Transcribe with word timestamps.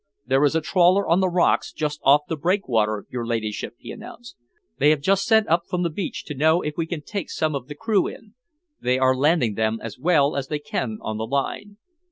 "There 0.25 0.43
is 0.43 0.55
a 0.55 0.61
trawler 0.61 1.07
on 1.07 1.19
the 1.19 1.29
rocks 1.29 1.71
just 1.71 1.99
off 2.01 2.21
the 2.27 2.35
breakwater, 2.35 3.05
your 3.11 3.23
ladyship," 3.23 3.75
he 3.77 3.91
announced. 3.91 4.35
"They 4.79 4.89
have 4.89 4.99
just 4.99 5.27
sent 5.27 5.47
up 5.47 5.67
from 5.69 5.83
the 5.83 5.91
beach 5.91 6.25
to 6.25 6.33
know 6.33 6.63
if 6.63 6.73
we 6.75 6.87
can 6.87 7.03
take 7.03 7.29
some 7.29 7.53
of 7.53 7.67
the 7.67 7.75
crew 7.75 8.07
in. 8.07 8.33
They 8.81 8.97
are 8.97 9.15
landing 9.15 9.53
them 9.53 9.77
as 9.79 9.99
well 9.99 10.35
as 10.35 10.47
they 10.47 10.57
can 10.57 10.97
on 11.01 11.17
the 11.17 11.27
line." 11.27 11.77